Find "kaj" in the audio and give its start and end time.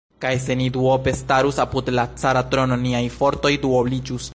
0.23-0.29